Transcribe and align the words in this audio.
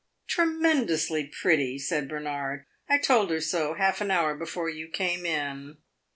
"Tremendously 0.25 1.25
pretty!" 1.27 1.77
said 1.77 2.09
Bernard. 2.09 2.65
"I 2.89 2.97
told 2.97 3.29
her 3.29 3.39
so 3.39 3.75
half 3.75 4.01
an 4.01 4.09
hour 4.09 4.33
before 4.33 4.67
you 4.67 4.87
came 4.87 5.27
in." 5.27 5.77